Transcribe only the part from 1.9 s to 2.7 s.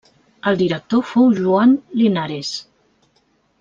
Linares.